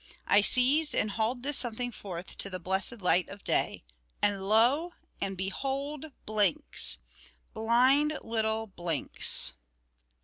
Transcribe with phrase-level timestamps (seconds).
[0.25, 3.83] I seized and hauled this something forth to the blessed light of day,
[4.19, 4.93] and lo!
[5.21, 6.05] and behold!
[6.25, 6.97] Blinks
[7.53, 9.53] blind little Blinks!